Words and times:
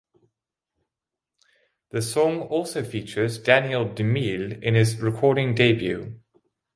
The 1.91 2.01
song 2.01 2.41
also 2.41 2.83
features 2.83 3.37
Daniel 3.37 3.85
Dumile 3.85 4.59
in 4.63 4.73
his 4.73 4.99
recording 4.99 5.53
debut. 5.53 6.19